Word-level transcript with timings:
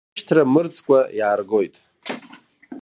Ахьышьҭра 0.07 0.43
мырӡкәа 0.53 0.99
иааргоит. 1.19 1.75